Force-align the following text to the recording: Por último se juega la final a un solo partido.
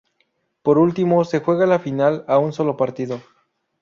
Por 0.63 0.79
último 0.79 1.23
se 1.25 1.41
juega 1.41 1.67
la 1.67 1.77
final 1.77 2.25
a 2.27 2.39
un 2.39 2.53
solo 2.53 2.75
partido. 2.75 3.21